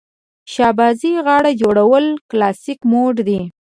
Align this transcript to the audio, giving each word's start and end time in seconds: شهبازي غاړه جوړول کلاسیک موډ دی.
شهبازي 0.53 1.13
غاړه 1.25 1.51
جوړول 1.61 2.05
کلاسیک 2.29 2.79
موډ 2.91 3.15
دی. 3.27 3.41